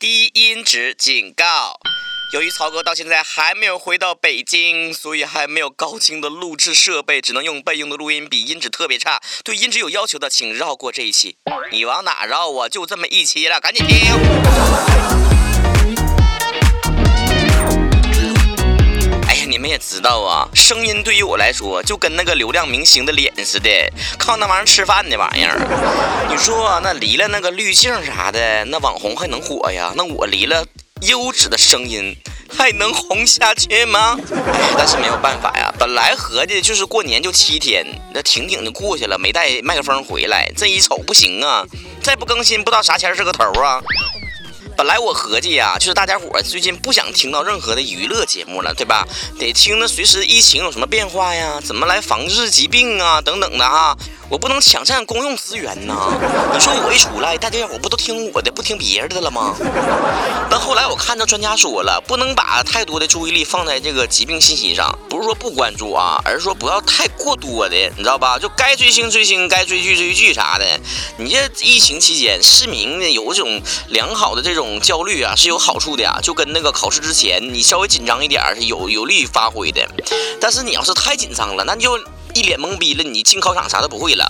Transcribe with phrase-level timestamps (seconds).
[0.00, 1.78] 低音质警告。
[2.32, 9.20] 由于曹哥到现在还没有回到北京，所以还没有高清的录制设备，只能用备用的录音笔，音质特别差。
[9.44, 11.36] 对音质有要求的，请绕过这一期。
[11.70, 12.66] 你往哪绕啊？
[12.66, 15.39] 就这么一期了，赶紧听。
[19.50, 23.68] 你们也知道啊，声音对于我来说就跟那个流量明星的脸似的，
[24.16, 25.58] 靠那玩意儿吃饭的玩意儿。
[26.30, 29.92] 你说那离了那个滤镜啥的，那网红还能火呀？
[29.96, 30.64] 那我离了
[31.02, 32.14] 优质的声音，
[32.48, 34.16] 还能红下去吗？
[34.78, 41.64] 但是没有办法呀，本来合计就是过年就七天，那挺挺就过去了，没带麦克风回来，这一瞅不行啊，
[42.00, 43.82] 再不更新不知道啥前是个头啊。
[44.80, 49.06] 本来我合计呀，就是大家伙最近不想听到任何的娱乐节目了，对吧？
[49.38, 53.94] 得听那随时疫情有什么变化呀，怎么来防治疾病啊，等等的哈。
[54.30, 56.08] 我不能抢占公用资源呐！
[56.54, 59.56] 你说我一出来，大家伙不都听我的，不听别人的了吗？
[60.48, 68.38] 但后来我看到专家说了，不能把太多的注意力放在这个疾病信息上，不是说不关注啊，而是说不要太过多的，你知道吧？
[68.38, 70.64] 就该追星追星，该追剧追剧啥的。
[71.16, 76.20] 你这疫情期间，市民呢有这种良好的这种焦虑啊，是有好处的呀。
[76.22, 79.84] 就跟那个考试之前，你稍微紧张一点是有有利于发挥的。
[80.40, 81.98] 但是你要是太紧张了，那你就。
[82.34, 84.26] 一脸懵逼了，你进考场啥都不会了，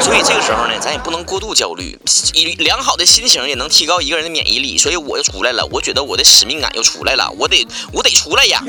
[0.00, 1.98] 所以这个时候呢，咱也不能过度焦虑，
[2.34, 8.62] 以良好的心情也能提高一个人的免疫力，所以我就出来了，我觉得我的使命感又出来了，我得我得出来呀！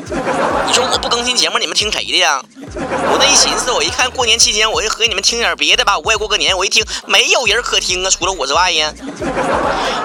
[0.67, 2.41] 你说我不更新节目，你们听谁的呀？
[2.75, 8.93] 我那一寻思，我一看过年期间，我就和你们听点别的吧，我也过个年，我一听没有人可听啊，除了我之外呀。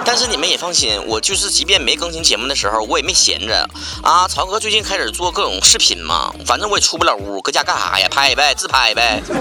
[0.04, 3.68] 但是你们也放心，我就是即便没更新节目的时候，我也没闲着
[4.02, 4.26] 啊。
[4.28, 8.08] 曹哥最近开始做各种视频嘛，反正我也出不了屋，搁家干啥呀？
[8.10, 8.54] 拍呗。
[8.64, 9.34] 自拍呗，是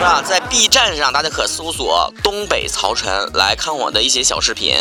[0.00, 0.22] 吧？
[0.26, 4.74] 在 B 站上，大家可搜索“东北曹晨”来看我的一些小视频。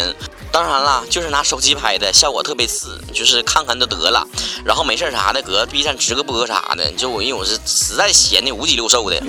[0.53, 4.25] 当然了，就是拿手机拍的，效果特别次，就是看看就得了。
[4.63, 6.89] 然后没事啥的，搁 B 站直个播啥的。
[6.93, 9.21] 就我因为我是实在闲的五脊六兽的。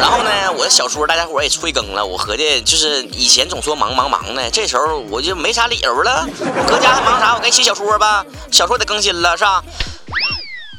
[0.00, 2.06] 然后呢，我的小说大家伙也催更了。
[2.06, 6.26] 我合计就是以前总说忙忙忙的，这时候我就没啥理由了。
[6.66, 7.34] 搁家还忙啥？
[7.34, 9.62] 我该写小说吧，小说得更新了，是吧？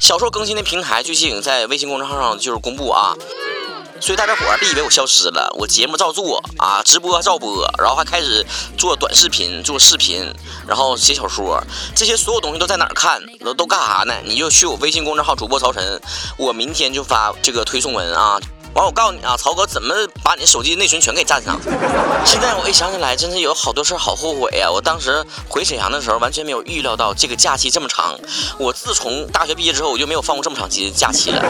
[0.03, 3.15] 小说更新的平台最近在微信公众号上就是公布啊，
[4.01, 8.45] 所以大家伙儿别以为我消失了，我节目照做啊，直播照播，然后还开始
[8.77, 10.29] 做短视频、做视频，
[10.67, 11.63] 然后写小说，
[11.95, 13.21] 这些所有东西都在哪看？
[13.39, 14.13] 都都干啥呢？
[14.25, 16.01] 你就去我微信公众号主播曹晨，
[16.37, 18.37] 我明天就发这个推送文啊。
[18.73, 21.59] 完，我告诉你啊，曹哥怎么把你手机内存全给占上？
[22.25, 24.69] 现在我一想起来，真是有好多事好后悔呀！
[24.69, 28.17] 我当时回沈阳的时候，完全没有预料到这个假期这么长。
[28.57, 31.41] 我自从大学毕业之后，我就没有放过这么长期的假期了。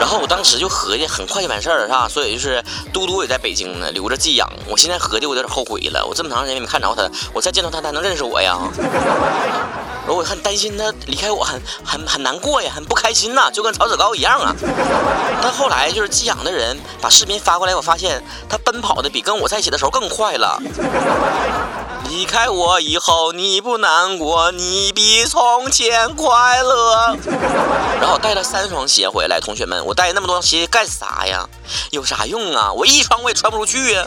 [0.00, 2.08] 然后我当时就合计，很快就完事儿了，是吧？
[2.08, 2.62] 所以就是
[2.92, 4.50] 嘟嘟也在北京呢，留着寄养。
[4.66, 6.04] 我现在合计，我有点后悔了。
[6.04, 8.58] 我这么长时间没看着他，我再见到他，他能认识我呀？
[10.06, 14.54] 我很担心他离开我，很很很难过呀，很不开心呐，就跟曹子高一样啊。
[15.42, 20.60] 但后来就是寄养的人把视频发过来，我发现他奔跑的比跟我在一起的时候更快了。
[22.08, 27.16] 离开我以后，你不难过，你比从前快乐。
[28.00, 31.48] 然后我带了三双鞋回来，同学们，我带那么多鞋干啥呀？
[31.90, 32.72] 有啥用啊？
[32.72, 34.06] 我一双我也穿不出去呀。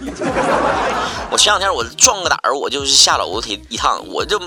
[1.31, 4.39] 我前两天我壮个胆儿，我就是下楼梯一趟，我就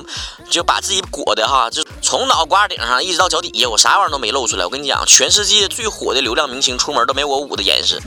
[0.50, 4.64] 就把自己裹的哈，就从脑瓜顶上一直到脚底下，我啥玩意儿都没露出来。
[4.64, 8.00] 我跟你讲，全世界最火的流量明星出门都没我捂的严实。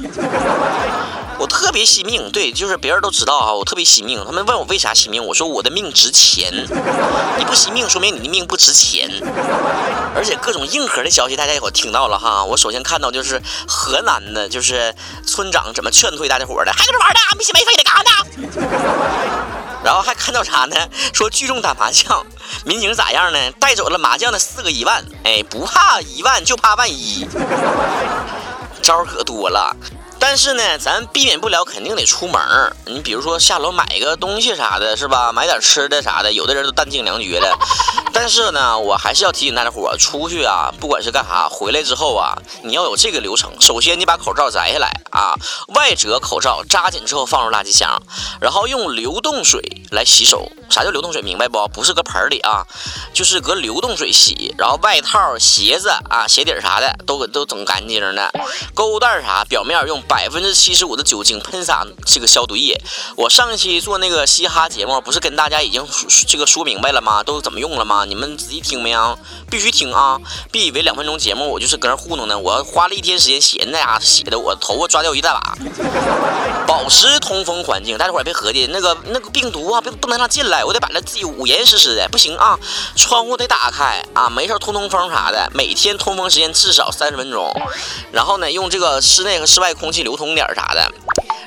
[1.37, 4.23] 我特别惜命，对，就是别人都知道啊，我特别惜命。
[4.25, 6.49] 他们问我为啥惜命，我说我的命值钱。
[7.37, 9.09] 你不惜命，说明你的命不值钱。
[10.15, 12.45] 而且各种硬核的消息，大家一会听到了哈。
[12.45, 14.95] 我首先看到就是河南的，就是
[15.27, 17.19] 村长怎么劝退大家伙的，还搁这玩呢？
[17.37, 18.11] 没心没肺的干啥呢？
[19.83, 20.75] 然后还看到啥呢？
[21.11, 22.25] 说聚众打麻将，
[22.63, 23.51] 民警咋样呢？
[23.59, 27.27] 带走了麻将的四个一万，哎，不怕一万就怕万一，
[28.81, 29.75] 招可多了。
[30.27, 32.75] 但是呢，咱避免不了，肯定得出门儿。
[32.87, 35.31] 你比如说下楼买个东西啥的，是吧？
[35.31, 37.55] 买点吃的啥的，有的人都弹尽粮绝了。
[38.11, 43.51] 但是呢，我还是要提醒大家伙，出去啊，不管是干啥，回来之后啊，你要有这个流程。
[43.61, 45.35] 首先，你把口罩摘下来啊，
[45.75, 48.01] 外折口罩扎紧之后放入垃圾箱，
[48.41, 49.61] 然后用流动水
[49.91, 50.51] 来洗手。
[50.71, 51.21] 啥叫流动水？
[51.21, 51.67] 明白不？
[51.67, 52.65] 不是搁盆里啊，
[53.13, 54.55] 就是搁流动水洗。
[54.57, 58.31] 然后外套、鞋子啊、鞋底啥的都都整干净的，
[58.73, 60.14] 购物袋啥表面用白。
[60.15, 62.81] 百分之七十五的酒精喷洒这个消毒液。
[63.17, 65.85] 我上一期做那个嘻哈节目，不是跟大家已经
[66.25, 67.21] 这个说明白了吗？
[67.21, 68.05] 都怎么用了吗？
[68.05, 69.19] 你们仔细听没有？
[69.49, 70.17] 必须听啊！
[70.53, 75.57] 别以为两分钟节目我就是搁那糊弄呢，我花了一天时间写那家写的，我头发抓掉一大把。
[76.65, 82.57] 保持通风环境，大家伙别合计那个那个病毒啊，不不能让进来，我得把它自己捂严实实的，不行啊！
[82.95, 87.53] 窗户得打开啊，没事通通风啥的，每天通风时间至少三十分钟，
[88.13, 90.87] 然后呢，用这个室内和室外空气流通点啥的。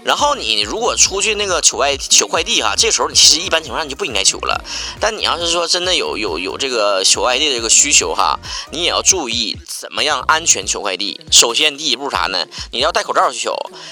[0.04, 4.64] 然后你如果出去那个取外取快递哈，这时候你其实一般情况下你就不应该取了。
[5.00, 8.38] 但你要是说真的有有有这个取外递的这个需求哈，
[8.70, 11.20] 你也要注意怎么样安全取快递。
[11.30, 12.46] 首先第一步啥呢？
[12.72, 13.48] 你要戴口罩去取，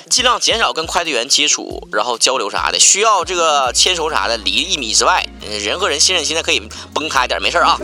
[0.08, 2.78] 尽量减少跟快递员接触，然后交流啥的。
[2.78, 5.24] 需要这个牵手啥的，离一米之外。
[5.60, 6.60] 人和人信任现在可以
[6.94, 7.78] 崩开点，没事啊。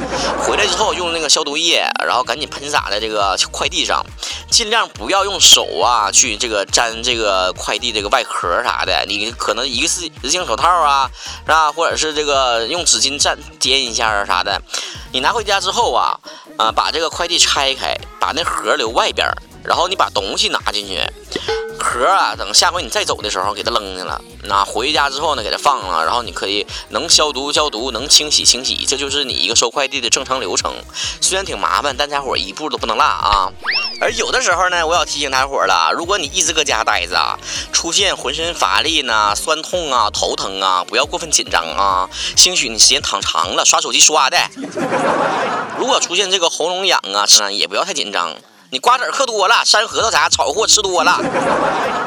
[0.46, 4.05] 回来之后用那个消毒液，然后赶紧喷洒在这个快递上，
[4.50, 8.24] 尽量不要用手啊去这个粘这个快递这个外。
[8.32, 11.10] 壳啥的，你可能一个是实性手套啊，
[11.44, 11.70] 是吧？
[11.70, 14.62] 或者是这个用纸巾蘸掂一下啊啥的。
[15.12, 16.19] 你拿回家之后啊，
[16.56, 19.28] 啊，把这个快递拆开，把那盒留外边，
[19.62, 20.98] 然后你把东西拿进去。
[21.93, 24.19] 壳啊，等下回你再走的时候给它扔下了。
[24.44, 30.73] 那回家之后呢，给它放了，然后你可以能消毒消毒，能清洗清洗，这就是你一个收快递的正常流程。
[31.21, 33.53] 虽然挺麻烦，但家伙一步都不能落啊。
[34.00, 37.39] 而有的时候呢，我要提醒大家伙了，如果你一直搁家待着，
[37.75, 42.09] 出现浑身乏力呢、酸痛啊、头疼啊，不要过分紧张啊。
[42.39, 44.39] 兴许你时间躺长了，刷手机刷的。
[45.77, 48.35] 如果出现这个喉咙痒啊，也不要太紧张。
[48.72, 51.20] 你瓜子嗑多了，山核桃啥炒货吃多了，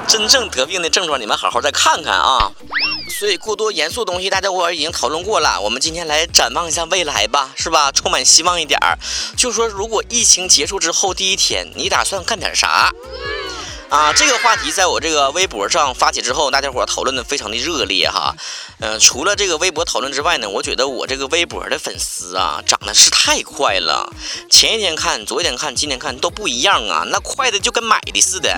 [0.08, 2.52] 真正得病的症状你们好好再看看啊！
[3.08, 7.92] 所以过多严肃的东西大家伙已经讨论过了，我们今天来展望一下未来吧，是吧？
[7.92, 8.98] 充满希望一点儿，
[9.38, 12.90] 就说如果疫情结束之后第一天，你打算干点啥？
[13.96, 18.36] 啊，这个话题在我这个微博上发起之后，大家伙讨论的非常的热烈哈。
[18.82, 24.12] 嗯，除了这个微博讨论之外呢，我觉得我这个微博的粉丝啊，涨的是太快了。
[24.52, 28.54] 前一天看，昨天看，今天看都不一样啊，那快的就跟买的似的。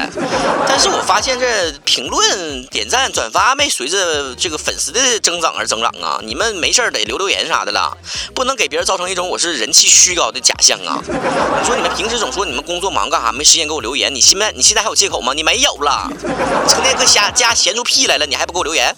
[0.68, 6.20] 但是我发现这评论、点赞、转发没随着这个粉丝的增长而增长啊。
[6.24, 7.96] 你们没事得留留言啥的了，
[8.34, 11.00] 不能给别人造成一种我是人气虚高的假象啊。
[11.08, 15.22] 你说你们平时总说你们工作忙干啥，没时间给我留言，你现在你现在还有借口？
[15.22, 15.27] 吗？
[15.34, 16.10] 你没有了，
[16.68, 18.96] 成天搁家家闲出屁来了，你还不给我留言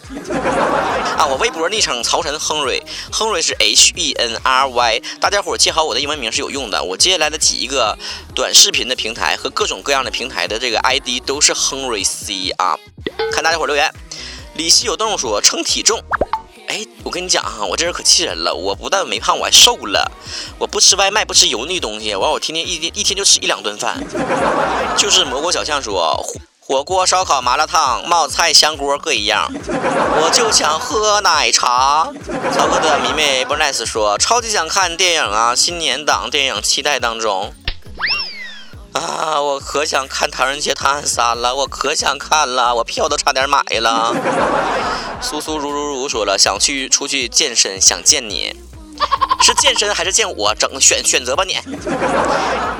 [1.17, 1.25] 啊？
[1.25, 6.83] 我微博昵称曹晨亨瑞，亨瑞是 H E N R Y，大家伙记好我的英文名是有用的。
[6.83, 7.97] 我接下来的几一个
[8.33, 12.77] 短视频的平台和各种各样的平台的这个 ID 都是亨瑞 C 啊。
[13.31, 13.91] 看大家伙留言，
[14.55, 16.01] 李希有动物说称体重。
[16.69, 18.53] 哎，我跟你讲哈，我这人可气人了。
[18.53, 20.11] 我不但没胖，我还瘦了。
[20.59, 23.97] 我不吃外卖，不吃油腻东西，完我天天一天一天就吃一两顿饭。
[24.95, 26.23] 就是蘑菇小象说，
[26.59, 29.51] 火锅、烧烤、麻辣烫、冒菜、香锅各一样。
[29.51, 32.07] 我就想喝奶茶。
[32.53, 37.51] 曹哥的迷妹 b o n i c e 说，超级想看电影啊，新年档电影期待当中。
[38.99, 44.13] 啊，我可想看《唐人街探案三》了，我可想看了，我票都差点买了。
[45.21, 48.53] 苏苏如如如说了，想去出去健身，想见你，
[49.41, 50.53] 是健身还是见我？
[50.53, 51.55] 整选选择吧你。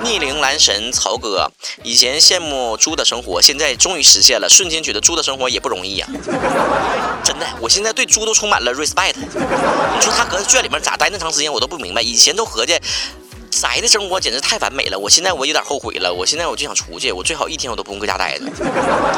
[0.03, 1.49] 逆龄男神曹哥，
[1.83, 6.07] 以前羡慕猪的生活，现在终于实现了，瞬间觉得猪的生活也不容易呀。
[7.23, 9.15] 真的，我现在对猪都充满了 respect。
[9.15, 12.01] 你说他搁圈里面咋待那长时间，我都不明白。
[12.01, 12.77] 以前都合计。
[13.59, 16.13] 宅的生活简直太完美了，我现在我有点后悔了。
[16.13, 18.45] 我现在我就想出去，我最好一天我都不用搁家待着。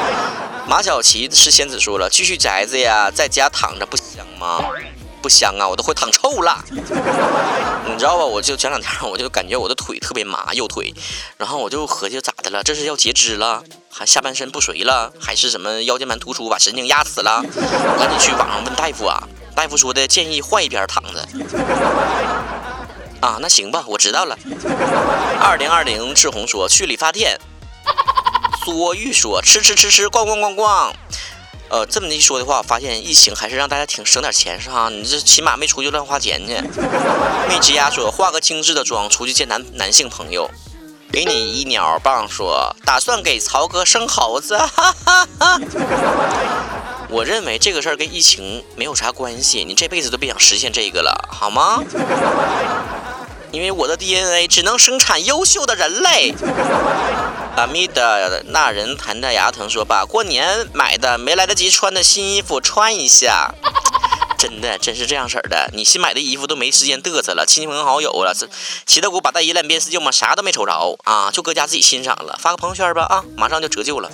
[0.67, 4.65] 马小琪是仙子说了，继续宅着呀，在家躺着不香吗？
[5.21, 6.57] 不香啊，我都快躺臭了。
[6.71, 8.25] 你知道吧？
[8.25, 10.91] 我就前两天我就感觉我的腿特别麻，右腿，
[11.37, 12.63] 然后我就合计咋的了？
[12.63, 17.43] 这是要截肢了，还下半身不遂了，还是什么腰间盘突出把神经压死了？
[17.99, 19.21] 赶紧去网上问大夫啊！
[19.53, 21.27] 大夫说的建议换一边躺着。
[23.21, 24.37] 啊，那行吧，我知道了。
[25.39, 27.39] 二零二零志红说去理发店。
[28.65, 30.93] 苏玉说吃吃吃吃逛逛逛逛。
[31.69, 34.89] 呃，这么一说的话，我发现疫情还是让大家挺省点钱是哈。
[34.89, 36.55] 你这起码没出去乱花钱去。
[37.47, 40.49] 蜜之鸭说化个精致的妆出去见男男性朋友。
[41.11, 44.57] 给你一鸟棒说打算给曹哥生猴子。
[47.09, 51.83] 我认为这个事儿跟疫情没有啥关系，你这辈子都别想实现这个了，好吗？
[53.51, 56.33] 因为我的 DNA 只能生产优秀的人类。
[57.55, 58.01] 阿米达
[58.47, 63.53] 那人弹的牙疼说：“把过年买的没来得及穿的新衣服穿一下。”
[64.41, 65.69] 真的，真是这样式儿的。
[65.71, 68.49] 你新买的衣服都没时间嘚瑟了，亲戚朋友好友了，是
[68.87, 72.39] 齐大姑把大姨两遍四舅嘛，啥都没瞅着啊，就搁家自己欣赏了。
[72.41, 74.09] 发个朋友圈吧啊，马上就折旧了。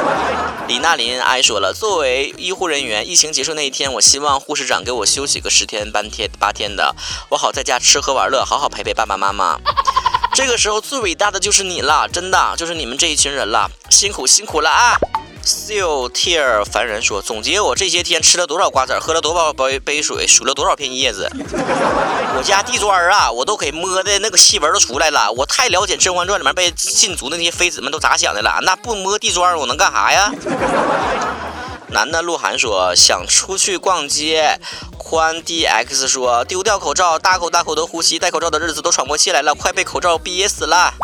[0.66, 6.96] 李娜琳哀说了，作为医护人员，疫情结束那一天，我希望护士长给我休息个十天半天八天的，
[7.28, 9.58] 我好在家吃喝玩乐，好好陪陪爸爸妈妈。
[10.32, 14.96] 这个时候最伟大的就是你了，真的就是你们这一群人了，辛苦辛苦了啊！
[15.44, 21.30] SILTIER，凡人说：“总结我这些天吃了多少瓜子，喝了多少杯杯水，数了多少片叶子。
[22.36, 25.32] 我家地砖啊，我都给摸的那个细纹都出来了。
[25.32, 28.60] 我太了解《甄嬛传》里面被禁足的那些妃子们都咋想的了。
[28.62, 30.30] 那不摸地砖，我能干啥呀？”
[31.92, 34.60] 男的鹿晗说：“想出去逛街。”
[34.96, 40.94] 宽 dx 说：“丢掉口罩，大口大口的呼吸，戴口罩的日子都喘不过气来了，快被口罩憋死了。”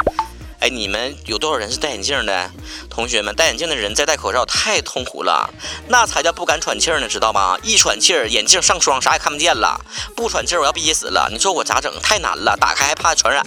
[0.60, 2.50] 哎，你们有多少人是戴眼镜的？
[2.88, 5.50] 同学们，戴眼镜的人在戴口罩太痛苦了，
[5.88, 7.58] 那才叫不敢喘气儿呢，知道吗？
[7.62, 9.78] 一喘气儿，眼镜上霜，啥也看不见了。
[10.16, 11.28] 不喘气儿，我要憋死了。
[11.30, 11.92] 你说我咋整？
[12.02, 13.44] 太难了，打开还怕传染。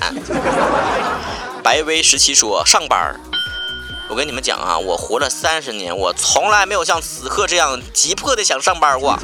[1.63, 3.19] 白薇十七说：上班。
[4.09, 9.15] 我跟你们讲啊，我活了三十年，我从来没有像此刻这样急迫的想上班过。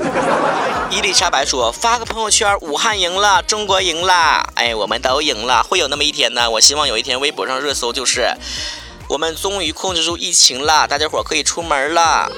[0.92, 6.52] 伊丽莎白说：“发个朋友圈，武汉赢了，中国赢了，哎，我们都赢了，会有那么一天呢。
[6.52, 8.32] 我希望有一天微博上热搜就是，
[9.10, 12.32] 我们终于控制住疫情了，大家伙可以出门了。”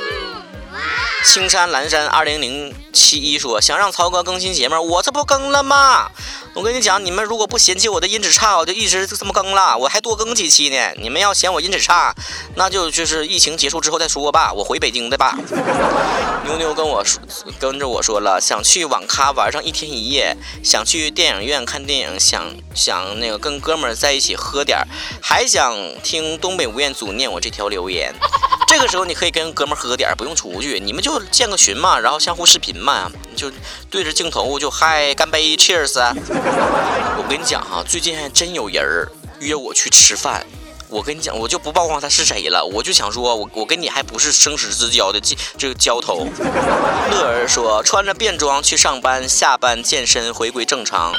[1.25, 6.09] 青山蓝山二零零七一说：“想让曹哥更新节目，我这不更了吗？
[6.53, 10.93] 我跟你讲，你们如果不嫌弃我的音质差，我就一直这么更了，我还多更几期呢。
[10.97, 12.15] 你们要嫌我音质差，
[12.55, 15.37] 那就就是疫情结束之后再说吧，我回北京的吧。
[16.45, 17.21] ”妞妞跟我说，
[17.59, 24.87] 跟着我说了，想去网咖玩上一天一夜，想去电影院看电影，想想那个跟哥们在一起喝点儿，
[25.21, 28.15] 还想听东北吴彦祖念我这条留言。
[28.67, 33.49] 这个时候你可以跟哥们喝点，不用出去，你们就建个群嘛，然后相互视频嘛，就
[33.89, 35.97] 对着镜头就嗨干杯，cheers！
[37.17, 39.07] 我跟你讲哈，最近还真有人
[39.39, 40.45] 约我去吃饭，
[40.89, 46.27] 我跟你讲，我就不曝光他是谁了，我就想说，我我跟你还不是生死之交的这这个交头。
[47.09, 51.13] 乐儿说，穿着便装去上班，下班健身，回归正常。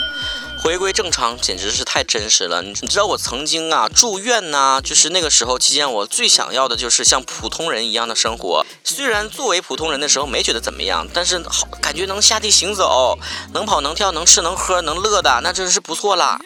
[0.61, 8.67] 回归正常简直是太真实了，你你知道我曾经啊住院呐，就是那个时候期间，我最想要的就是像普通人一样的生活。
[8.85, 13.19] 虽然作为普通人的时候没觉得怎么样，但是好感觉能下地行走，
[13.55, 16.38] 能跑能跳能吃能喝能乐的，那真是不错啦。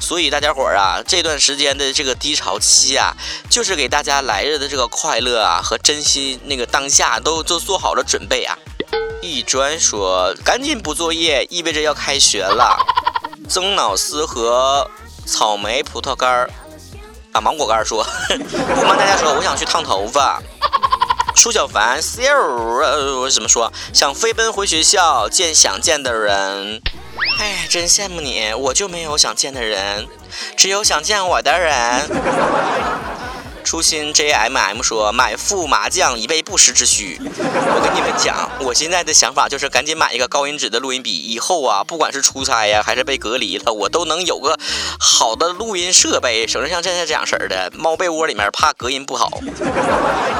[0.00, 3.14] 所以大家伙儿啊，这段时间的这个低潮期啊，
[3.50, 8.56] 就是给大家来日的这个快乐啊和珍惜那个当下都都做好了准备啊。
[9.22, 12.78] 一专说：“赶紧补作业，意味着要开学了。
[13.48, 14.90] ”曾老师和
[15.26, 16.50] 草莓葡萄干儿
[17.32, 20.42] 啊，芒果干儿说：“不瞒大家说，我想去烫头发。”
[21.34, 22.22] 舒小凡，so
[23.20, 23.72] 我怎么说？
[23.92, 26.80] 想飞奔回学校见想见的人。
[27.38, 30.06] 哎，真羡慕你，我就没有想见的人，
[30.56, 32.08] 只有想见我的人。
[33.74, 37.18] 初心 JMM 说买副麻将以备不时之需。
[37.20, 44.56] 我跟你们讲，我现在的想法就是赶紧买一个高音质的录音笔，以后啊，不管是出差呀，还是被隔离了，我都能有个
[45.00, 49.40] 好的录音设备，省得像现在这样式儿的猫被窝里面怕隔音不好。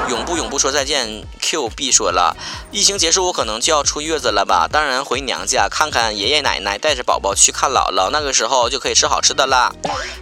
[0.09, 2.37] 永不永不说再见，QB 说了，
[2.71, 4.69] 疫情结束我可能就要出月子了吧？
[4.71, 9.75] 当然回娘家看看爷爷奶奶，带着宝宝去看姥姥，那个时候就可以吃好吃的了。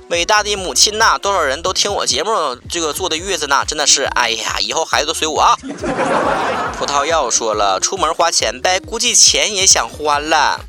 [0.08, 2.94] 伟大的母亲呐，多少人都听我节目，这个。
[3.02, 5.56] 坐的月子呢，真的是，哎呀，以后孩子都随我啊。
[6.78, 10.60] 葡萄药说了，出门花钱呗，估计钱也想花了。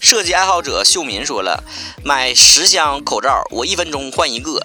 [0.00, 1.62] 设计爱好者秀民说了，
[2.02, 4.60] 买十箱口罩，我一分钟换一个。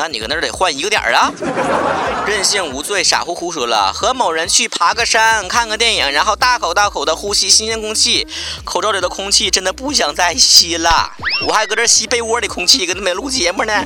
[0.00, 1.30] 那你搁那儿得换一个点儿啊！
[2.26, 8.26] 任性无罪傻乎乎说了，和某人去爬个山，看个电影，然后大口大口的呼吸新鲜空气，
[8.64, 11.12] 口罩里的空气真的不想再吸了。
[11.46, 13.84] 我还搁这吸被窝里空气，搁那边录节目呢。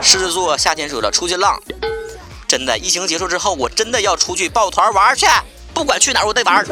[0.00, 1.60] 狮子座夏天说了，出去浪，
[2.48, 5.26] 真的，疫情结束之后，我真的要出去抱团玩去，
[5.74, 6.64] 不管去哪儿我得玩。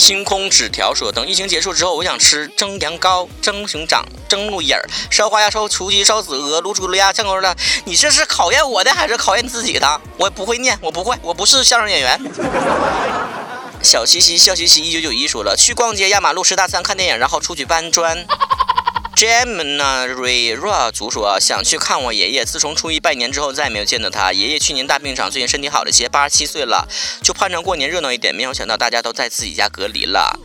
[0.00, 7.54] 星空纸条说：“等疫情结束之后，我想吃蒸羊羔、蒸熊掌、蒸鹿眼儿、烧花鸭、烧雏鸡、烧子鹅、卤猪卤鸭、酱油的。
[7.84, 10.00] 你这是考验我的还是考验自己的？
[10.16, 12.18] 我不会念，我不会，我不是相声演员。”
[13.84, 18.26] 小西西笑嘻嘻一九九一说了：“去逛街、压马路、吃大餐、看电影，然后出去搬砖。”
[19.20, 24.32] Gemini Ra 族说想去看我爷爷，自从初一拜年之后再也没有见到他。
[24.32, 26.88] 爷爷去年大病场，最近身体好了些，八十七岁了，
[27.22, 28.34] 就盼着过年热闹一点。
[28.34, 30.40] 没有想到大家都在自己家隔离了。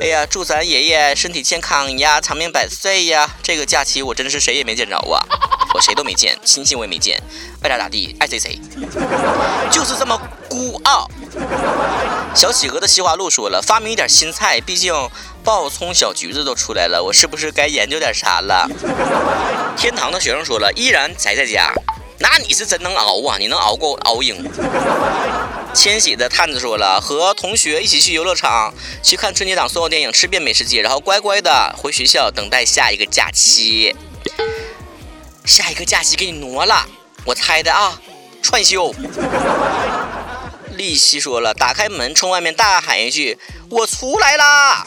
[0.00, 3.28] 哎呀，祝咱爷爷身体健康呀，长命百岁呀！
[3.42, 5.26] 这个假期我真的是谁也没见着啊。
[5.74, 7.20] 我谁都没见，亲戚我也没见，
[7.64, 8.60] 爱咋咋地，爱谁谁，
[9.72, 10.16] 就是这么
[10.48, 11.10] 孤傲。
[12.34, 14.94] 小企鹅的西华路说了，发明一点新菜，毕竟
[15.44, 18.68] 爆葱小橘子都出来了，我是不是该研究点啥了？
[19.76, 21.72] 天堂的学生说了，依然宅在家，
[22.18, 24.42] 那你是真能熬啊，你能熬过熬鹰。
[25.74, 28.72] 千玺的探子说了，和同学一起去游乐场
[29.02, 33.94] 去看春节档所有电影，吃遍美食街，然后乖乖的回学校等待下一个假期。
[35.44, 36.86] 下一个假期给你挪了，
[37.24, 38.00] 我猜的啊，
[38.42, 38.94] 串休。
[40.80, 44.86] 丽西说了，打开门冲外面大喊一句：“我出来啦！”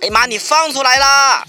[0.00, 1.44] 哎妈，你放出来啦！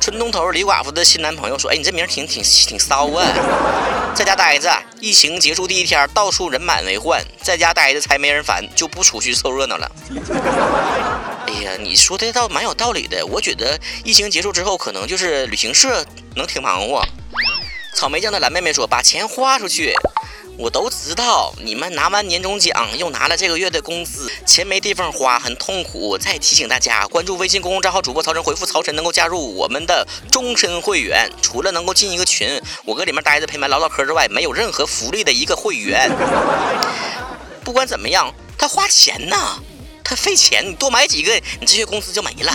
[0.00, 4.74] 春东头李寡妇的新男朋友说：“哎，你这名挺挺挺骚啊，在家待着。
[5.00, 9.92] 疫情结束第一天，到处人满为患，在家待着才没人烦，就不出去凑热闹了。”
[11.46, 13.26] 哎呀，你说的倒蛮有道理的。
[13.26, 16.06] 我觉得疫情结束之后，可能就是旅行社
[16.36, 17.04] 能挺忙活。
[17.94, 19.92] 草莓酱的蓝妹妹说：“把钱花出去。”
[20.60, 26.18] 我都知道，你们拿完年终奖又拿了这个月的工资，钱没地方花，很痛苦。
[26.18, 31.30] 再提醒大家，关注微信公众账号主播曹晨，回复曹晨能够加入我们的终身会员。
[31.40, 36.10] 除了能够进一个群，我搁里面待着陪伴唠唠嗑之外，没有任何福利的一个会员。
[37.64, 39.62] 不管怎么样，他花钱呢。
[40.10, 42.52] 他费钱，你多买几个，你这些工资就没了，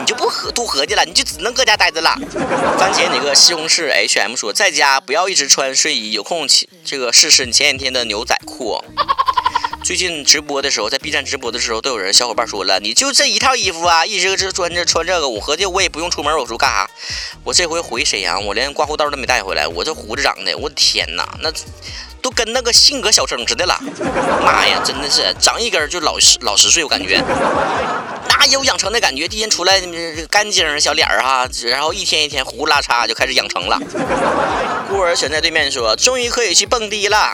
[0.00, 2.16] 你就不合多合计了，你就只能搁家待着了。
[2.78, 6.48] 番茄那个西红柿 HM 说，在家不要一直穿睡衣，有空
[6.82, 8.82] 这个试试你前几天的牛仔裤。
[9.84, 16.90] 最近直播的时候，在 B 站直播的时候，都有人小伙伴说了，你就这一套衣服啊，一直这穿着穿这个，我合计我也不用出门，我说干啥？
[17.44, 21.52] 我这回回沈阳，我连刮胡刀都没带回来，我这胡子长的，我的天哪，那。
[22.22, 23.78] 都跟那个性格小生似的了，
[24.44, 27.22] 妈呀，真的是长一根就老十老十岁，我感觉，
[28.28, 29.26] 哪有养成的感觉？
[29.28, 29.80] 第一天出来
[30.30, 33.78] 干净小脸儿哈，然后一天一天胡拉碴就开始养成了。
[34.88, 37.32] 孤儿选在对面说：“终于可以去蹦迪了。”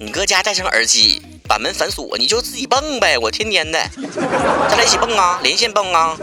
[0.00, 3.18] 你搁家戴上耳机，把门反锁，你就自己蹦呗。
[3.18, 3.84] 我天天的，
[4.68, 6.16] 咱俩一起蹦啊，连线蹦啊。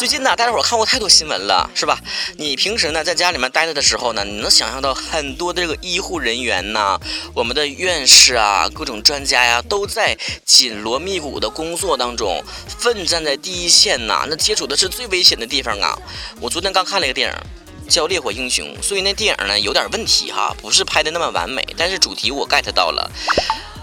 [0.00, 2.00] 最近呢，大家伙看过太多新闻了，是吧？
[2.38, 6.98] 你平时呢在家里面待着的时候呢，你能想象到很多的这个医护人员呐，
[7.34, 10.16] 我们的院士啊，各种专家呀，都在
[10.46, 12.42] 紧锣密鼓的工作当中，
[12.78, 15.94] 奋战在第一线呐，那接触的是最危险的地方啊。
[16.40, 23.10] 我昨天刚看了一个电影，叫《烈火英雄》，所以那电影呢有点问题哈，不是拍的那么完美，但是主题我 get 到了。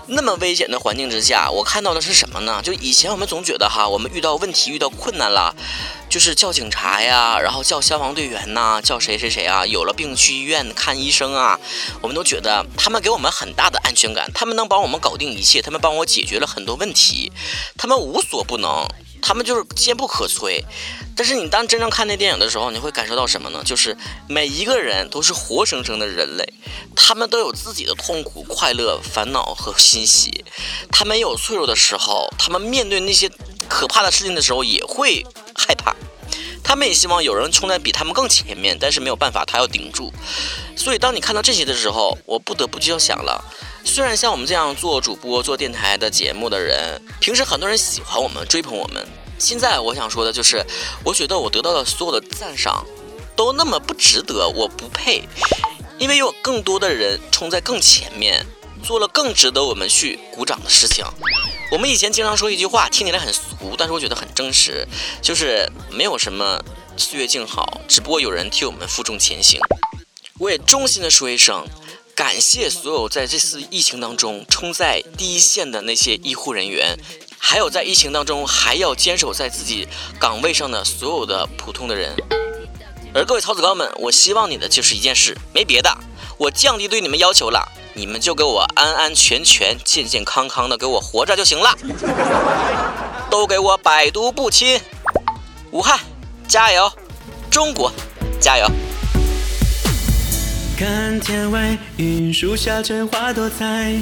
[0.10, 2.62] 那么危险的环境之下，我看到的是什么呢？
[2.64, 5.54] 就以前我们总觉得哈，我们遇到问题、遇到困难了，
[6.10, 11.60] 就是叫警察呀，然后叫消防队员呐，叫谁谁谁啊，有了病去医院看医生啊，
[12.02, 17.32] 我们都觉得他们给我们很大的安全感，他们能帮我们搞定一切，他们帮我解决了很多问题，
[17.78, 18.88] 他们无所不能。
[19.22, 20.64] 他们就是坚不可摧，
[21.16, 23.62] 但是你当真正看那电影的时候，你会感受到什么呢？
[23.66, 26.54] 就是每一个人都是活生生的人类，
[26.96, 30.46] 他们都有自己的痛苦、快乐、烦恼和欣喜，
[30.92, 33.30] 他们有脆弱的时候，他们面对那些
[33.68, 35.26] 可怕的事情的时候也会
[35.56, 35.96] 害怕，
[36.64, 40.14] 他们也希望有人冲在比他们更前面，但是没有办法，他要顶住。
[40.76, 43.44] 所以当你看到这些的时候，我不得不就要想了。
[43.88, 49.04] 虽然像我们这样做主播、做电台的节目的人，平时很多人喜欢我们、追捧我们。
[49.40, 50.64] 现在我想说的就是，
[51.06, 52.86] 我觉得我得到的所有的赞赏，
[53.34, 55.24] 都那么不值得，我不配，
[55.98, 58.46] 因为有更多的人冲在更前面，
[58.84, 61.06] 做了更值得我们去鼓掌的事情。
[61.72, 64.86] 我们以前经常说一句话，听起来很俗，但是我觉得很真实，
[65.22, 66.62] 就是没有什么
[66.98, 69.62] 岁月静好，只不过有人替我们负重前行。
[70.40, 71.66] 我也衷心的说一声。
[72.28, 76.98] 感谢所有在这次疫情当中冲在第一线的那些医护人员，
[77.40, 79.88] 还有在疫情当中还要坚守在自己
[80.20, 82.14] 岗位上的所有的普通的人。
[83.16, 85.98] 而各位曹子高们，我希望你的就是一件事，没别的，
[86.38, 91.78] 我降低对你们要求了，你们就给我安安全全、健健康康的给我活着就行了，
[93.32, 94.82] 都给我百毒不侵。
[95.72, 95.98] 武汉
[96.46, 96.92] 加油，
[97.50, 97.90] 中国
[98.42, 98.68] 加油。
[100.78, 103.96] 看天外云树下真花多彩，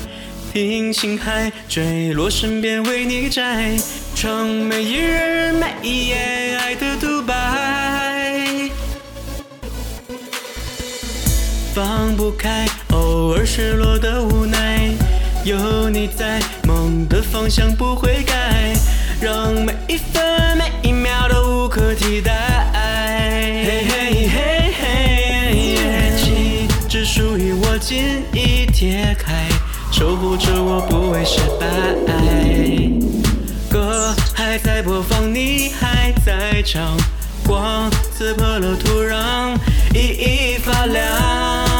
[0.51, 3.77] 听星海坠落身边为你摘，
[4.13, 8.69] 唱每一日每一夜爱的独白。
[11.73, 14.91] 放不开偶尔失落的无奈，
[15.45, 18.73] 有你在，梦的方向不会改，
[19.21, 22.84] 让每一分每一秒都无可替代。
[27.87, 29.47] 心已贴开，
[29.91, 31.67] 守护着我不会失败。
[33.69, 36.97] 歌还在播放，你还在唱，
[37.45, 39.55] 光刺破了土壤，
[39.93, 41.74] 熠熠发亮。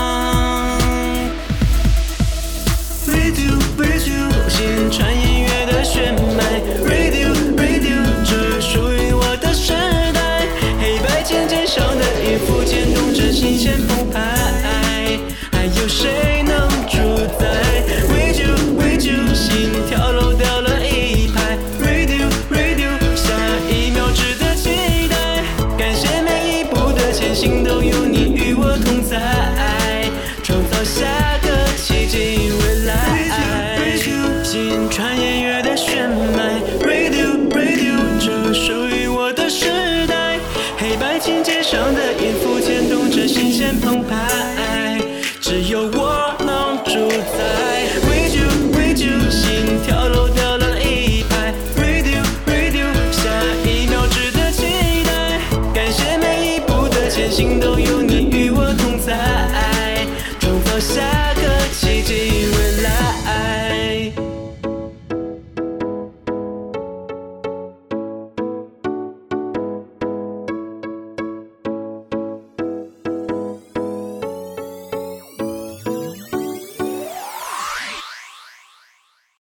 [40.88, 44.35] 黑白琴键上的音符牵动着心弦澎湃。